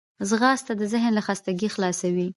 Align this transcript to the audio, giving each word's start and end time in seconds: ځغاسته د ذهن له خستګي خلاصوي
ځغاسته 0.29 0.73
د 0.77 0.81
ذهن 0.93 1.11
له 1.17 1.21
خستګي 1.27 1.69
خلاصوي 1.75 2.27